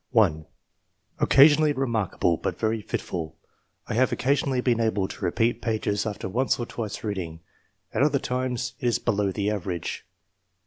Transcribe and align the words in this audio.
1. 0.09 0.47
''Occasionally 1.19 1.77
remarkable, 1.77 2.35
but 2.35 2.57
very 2.57 2.81
fitful. 2.81 3.37
I 3.85 3.93
have 3.93 4.11
occasionally 4.11 4.59
been 4.59 4.79
able 4.79 5.07
to 5.07 5.23
repeat 5.23 5.61
pages 5.61 6.07
after 6.07 6.27
once 6.27 6.57
or 6.57 6.65
twice 6.65 7.03
reading; 7.03 7.41
at 7.93 8.01
other 8.01 8.17
times 8.17 8.73
it 8.79 8.87
is 8.87 8.97
below 8.97 9.31
the 9.31 9.51
average. 9.51 10.07